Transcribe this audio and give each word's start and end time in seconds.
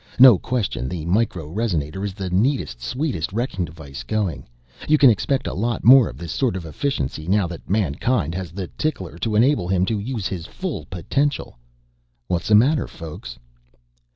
No 0.17 0.39
question 0.39 0.89
the 0.89 1.05
micro 1.05 1.47
resonator 1.47 2.03
is 2.03 2.15
the 2.15 2.31
neatest 2.31 2.81
sweetest 2.81 3.31
wrecking 3.31 3.65
device 3.65 4.01
going. 4.01 4.47
You 4.87 4.97
can 4.97 5.11
expect 5.11 5.45
a 5.45 5.53
lot 5.53 5.83
more 5.83 6.09
of 6.09 6.17
this 6.17 6.31
sort 6.31 6.55
of 6.55 6.65
efficiency 6.65 7.27
now 7.27 7.45
that 7.45 7.69
mankind 7.69 8.33
has 8.33 8.51
the 8.51 8.65
tickler 8.79 9.19
to 9.19 9.35
enable 9.35 9.67
him 9.67 9.85
to 9.85 9.99
use 9.99 10.25
his 10.25 10.47
full 10.47 10.85
potential. 10.89 11.55
What's 12.27 12.47
the 12.47 12.55
matter, 12.55 12.87
folks?" 12.87 13.37